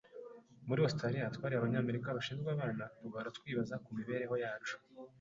Muri 0.67 0.79
Australia 0.87 1.33
twari 1.35 1.53
Abanyamerika 1.55 2.15
bashinzwe 2.17 2.49
abana, 2.55 2.83
tugahora 2.99 3.35
twibaza 3.37 3.75
ku 3.83 3.89
mibereho 3.97 4.35
yacu. 4.43 4.75